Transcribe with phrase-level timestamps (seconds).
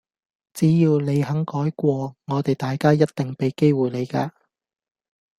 [0.55, 4.31] 只要你肯改過，我哋大家一定畀機會你㗎